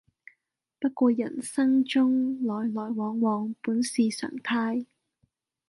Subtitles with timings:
[0.79, 4.87] 不過人生中來來往往本是常態